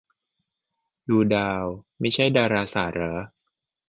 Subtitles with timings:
[1.09, 1.63] ดูดาว
[1.99, 3.17] ไม่ใช่ดาราศาสตร์เหรอ